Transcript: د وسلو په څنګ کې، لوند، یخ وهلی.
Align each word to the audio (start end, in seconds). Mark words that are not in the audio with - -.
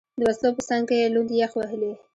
د 0.19 0.21
وسلو 0.29 0.55
په 0.57 0.61
څنګ 0.69 0.83
کې، 0.89 1.11
لوند، 1.13 1.29
یخ 1.41 1.51
وهلی. 1.55 1.93